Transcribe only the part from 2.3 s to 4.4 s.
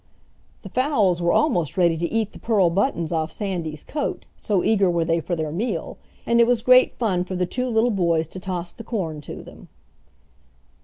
the pearl buttons off Sandy's coat,